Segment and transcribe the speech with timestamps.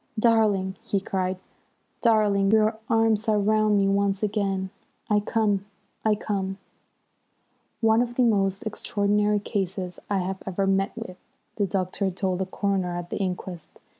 [0.17, 1.37] "Darling!" he cried.
[2.01, 4.71] "Darling, your arms are round me once again!
[5.11, 5.65] I come!
[6.03, 6.57] I come!"
[7.81, 11.17] "One of the most extraordinary cases I have ever met with,"
[11.57, 13.77] the doctor told the coroner at the inquest.